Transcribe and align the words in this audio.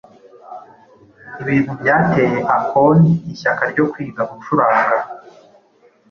ibintu 1.41 1.71
byateye 1.81 2.37
Akon 2.57 2.99
ishyaka 3.33 3.63
ryo 3.71 3.85
kwiga 3.91 4.21
gucuranga 4.29 4.97